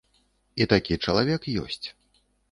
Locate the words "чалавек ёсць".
1.07-1.87